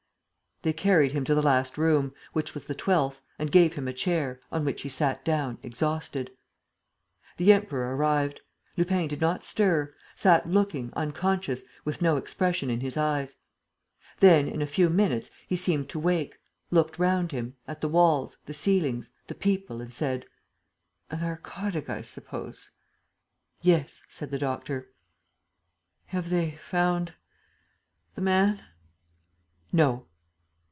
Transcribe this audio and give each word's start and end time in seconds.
They 0.63 0.73
carried 0.73 1.13
him 1.13 1.23
to 1.23 1.33
the 1.33 1.41
last 1.41 1.75
room, 1.75 2.13
which 2.33 2.53
was 2.53 2.67
the 2.67 2.75
twelfth, 2.75 3.19
and 3.39 3.51
gave 3.51 3.73
him 3.73 3.87
a 3.87 3.93
chair, 3.93 4.39
on 4.51 4.63
which 4.63 4.81
he 4.83 4.89
sat 4.89 5.25
down, 5.25 5.57
exhausted. 5.63 6.29
The 7.37 7.51
Emperor 7.51 7.95
arrived: 7.95 8.41
Lupin 8.77 9.07
did 9.07 9.19
not 9.19 9.43
stir, 9.43 9.95
sat 10.15 10.47
looking, 10.47 10.93
unconscious, 10.95 11.63
with 11.83 12.03
no 12.03 12.15
expression 12.15 12.69
in 12.69 12.81
his 12.81 12.95
eyes. 12.95 13.37
Then, 14.19 14.47
in 14.47 14.61
a 14.61 14.67
few 14.67 14.87
minutes, 14.91 15.31
he 15.47 15.55
seemed 15.55 15.89
to 15.89 15.99
wake, 15.99 16.37
looked 16.69 16.99
round 16.99 17.31
him, 17.31 17.55
at 17.67 17.81
the 17.81 17.89
walls, 17.89 18.37
the 18.45 18.53
ceilings, 18.53 19.09
the 19.25 19.33
people, 19.33 19.81
and 19.81 19.91
said: 19.91 20.27
"A 21.09 21.17
narcotic, 21.17 21.89
I 21.89 22.03
suppose?" 22.03 22.69
"Yes," 23.63 24.03
said 24.07 24.29
the 24.29 24.37
doctor. 24.37 24.91
"Have 26.05 26.29
they 26.29 26.51
found... 26.51 27.15
the 28.13 28.21
man?" 28.21 28.61
"No." 29.73 30.05